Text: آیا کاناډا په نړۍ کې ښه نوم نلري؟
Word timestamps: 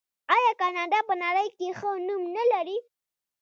آیا 0.35 0.51
کاناډا 0.61 0.99
په 1.09 1.13
نړۍ 1.23 1.47
کې 1.57 1.67
ښه 1.77 1.89
نوم 2.07 2.23
نلري؟ 2.35 2.77